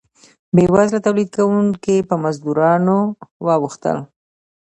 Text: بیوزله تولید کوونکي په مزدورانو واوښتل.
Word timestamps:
بیوزله 0.55 0.99
تولید 1.05 1.29
کوونکي 1.37 1.95
په 2.09 2.15
مزدورانو 2.23 2.97
واوښتل. 3.45 3.97